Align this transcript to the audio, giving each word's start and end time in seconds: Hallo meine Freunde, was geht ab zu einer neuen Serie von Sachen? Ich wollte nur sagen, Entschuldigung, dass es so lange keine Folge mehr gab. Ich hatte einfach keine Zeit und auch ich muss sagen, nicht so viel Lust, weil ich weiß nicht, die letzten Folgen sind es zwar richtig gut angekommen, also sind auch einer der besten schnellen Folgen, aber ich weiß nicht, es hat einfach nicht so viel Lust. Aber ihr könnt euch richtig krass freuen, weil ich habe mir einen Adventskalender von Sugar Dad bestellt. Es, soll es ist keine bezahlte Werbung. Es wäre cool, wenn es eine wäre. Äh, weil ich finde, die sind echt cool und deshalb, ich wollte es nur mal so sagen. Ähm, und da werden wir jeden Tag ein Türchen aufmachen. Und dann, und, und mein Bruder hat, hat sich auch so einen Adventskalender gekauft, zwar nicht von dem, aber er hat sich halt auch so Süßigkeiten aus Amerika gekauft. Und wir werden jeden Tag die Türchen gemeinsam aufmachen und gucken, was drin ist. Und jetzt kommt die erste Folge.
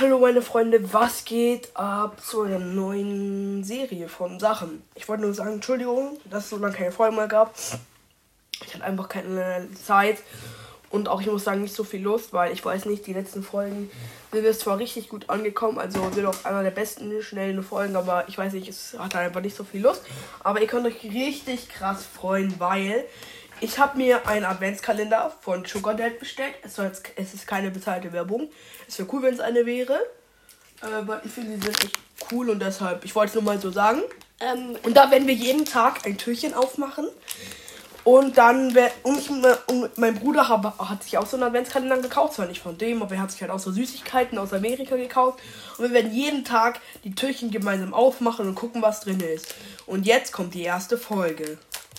Hallo 0.00 0.18
meine 0.18 0.40
Freunde, 0.40 0.94
was 0.94 1.26
geht 1.26 1.76
ab 1.76 2.22
zu 2.22 2.40
einer 2.40 2.58
neuen 2.58 3.62
Serie 3.62 4.08
von 4.08 4.40
Sachen? 4.40 4.82
Ich 4.94 5.06
wollte 5.10 5.24
nur 5.24 5.34
sagen, 5.34 5.52
Entschuldigung, 5.52 6.16
dass 6.30 6.44
es 6.44 6.50
so 6.50 6.56
lange 6.56 6.74
keine 6.74 6.90
Folge 6.90 7.14
mehr 7.14 7.28
gab. 7.28 7.54
Ich 8.64 8.72
hatte 8.72 8.82
einfach 8.82 9.10
keine 9.10 9.68
Zeit 9.74 10.16
und 10.88 11.10
auch 11.10 11.20
ich 11.20 11.26
muss 11.26 11.44
sagen, 11.44 11.60
nicht 11.60 11.74
so 11.74 11.84
viel 11.84 12.00
Lust, 12.00 12.32
weil 12.32 12.50
ich 12.50 12.64
weiß 12.64 12.86
nicht, 12.86 13.06
die 13.06 13.12
letzten 13.12 13.42
Folgen 13.42 13.90
sind 14.32 14.46
es 14.46 14.60
zwar 14.60 14.78
richtig 14.78 15.10
gut 15.10 15.28
angekommen, 15.28 15.78
also 15.78 16.10
sind 16.12 16.24
auch 16.24 16.46
einer 16.46 16.62
der 16.62 16.70
besten 16.70 17.22
schnellen 17.22 17.62
Folgen, 17.62 17.94
aber 17.94 18.26
ich 18.26 18.38
weiß 18.38 18.54
nicht, 18.54 18.68
es 18.68 18.96
hat 18.98 19.14
einfach 19.16 19.42
nicht 19.42 19.54
so 19.54 19.64
viel 19.64 19.82
Lust. 19.82 20.02
Aber 20.42 20.62
ihr 20.62 20.66
könnt 20.66 20.86
euch 20.86 21.04
richtig 21.04 21.68
krass 21.68 22.06
freuen, 22.06 22.58
weil 22.58 23.04
ich 23.60 23.78
habe 23.78 23.98
mir 23.98 24.26
einen 24.26 24.44
Adventskalender 24.44 25.32
von 25.40 25.64
Sugar 25.64 25.94
Dad 25.94 26.18
bestellt. 26.18 26.54
Es, 26.62 26.76
soll 26.76 26.90
es 27.16 27.34
ist 27.34 27.46
keine 27.46 27.70
bezahlte 27.70 28.12
Werbung. 28.12 28.50
Es 28.88 28.98
wäre 28.98 29.08
cool, 29.12 29.22
wenn 29.22 29.34
es 29.34 29.40
eine 29.40 29.66
wäre. 29.66 30.00
Äh, 30.82 31.06
weil 31.06 31.20
ich 31.24 31.30
finde, 31.30 31.56
die 31.56 31.62
sind 31.62 31.84
echt 31.84 31.98
cool 32.32 32.50
und 32.50 32.60
deshalb, 32.60 33.04
ich 33.04 33.14
wollte 33.14 33.30
es 33.30 33.34
nur 33.34 33.44
mal 33.44 33.60
so 33.60 33.70
sagen. 33.70 34.02
Ähm, 34.40 34.76
und 34.82 34.96
da 34.96 35.10
werden 35.10 35.28
wir 35.28 35.34
jeden 35.34 35.66
Tag 35.66 36.06
ein 36.06 36.16
Türchen 36.16 36.54
aufmachen. 36.54 37.06
Und 38.02 38.38
dann, 38.38 38.74
und, 39.02 39.30
und 39.68 39.98
mein 39.98 40.14
Bruder 40.14 40.48
hat, 40.48 40.64
hat 40.78 41.04
sich 41.04 41.18
auch 41.18 41.26
so 41.26 41.36
einen 41.36 41.44
Adventskalender 41.44 41.98
gekauft, 41.98 42.34
zwar 42.34 42.46
nicht 42.46 42.62
von 42.62 42.78
dem, 42.78 43.02
aber 43.02 43.14
er 43.14 43.20
hat 43.20 43.30
sich 43.30 43.42
halt 43.42 43.50
auch 43.50 43.58
so 43.58 43.70
Süßigkeiten 43.70 44.38
aus 44.38 44.54
Amerika 44.54 44.96
gekauft. 44.96 45.38
Und 45.76 45.84
wir 45.84 45.92
werden 45.92 46.10
jeden 46.10 46.44
Tag 46.44 46.80
die 47.04 47.14
Türchen 47.14 47.50
gemeinsam 47.50 47.92
aufmachen 47.92 48.48
und 48.48 48.54
gucken, 48.54 48.80
was 48.80 49.00
drin 49.00 49.20
ist. 49.20 49.54
Und 49.84 50.06
jetzt 50.06 50.32
kommt 50.32 50.54
die 50.54 50.62
erste 50.62 50.96
Folge. 50.96 51.58